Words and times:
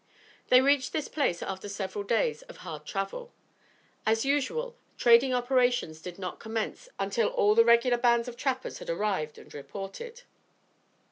They 0.49 0.61
reached 0.61 0.93
this 0.93 1.07
place 1.07 1.43
after 1.43 1.69
several 1.69 2.03
days 2.03 2.41
of 2.41 2.57
hard 2.65 2.87
travel. 2.87 3.35
As 4.03 4.25
usual, 4.25 4.75
trading 4.97 5.31
operations 5.31 6.01
did 6.01 6.17
not 6.17 6.39
commence 6.39 6.89
until 6.97 7.27
all 7.27 7.53
the 7.53 7.63
regular 7.63 7.99
bands 7.99 8.27
of 8.27 8.35
trappers 8.35 8.79
had 8.79 8.89
arrived 8.89 9.37
and 9.37 9.53
reported. 9.53 10.23